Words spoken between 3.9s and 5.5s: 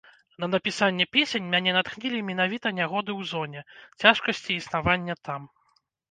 цяжкасці існавання там.